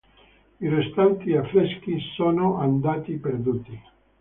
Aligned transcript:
I 0.59 0.67
restanti 0.67 1.35
affreschi 1.35 1.95
sono 2.15 2.57
andati 2.57 3.17
perduti. 3.17 3.79